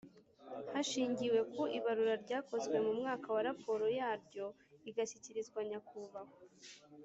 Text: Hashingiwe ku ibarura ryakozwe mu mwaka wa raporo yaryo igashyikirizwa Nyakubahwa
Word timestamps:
Hashingiwe 0.71 1.39
ku 1.53 1.61
ibarura 1.77 2.15
ryakozwe 2.23 2.75
mu 2.85 2.91
mwaka 2.99 3.27
wa 3.35 3.41
raporo 3.47 3.85
yaryo 3.99 4.45
igashyikirizwa 4.89 5.59
Nyakubahwa 5.69 6.37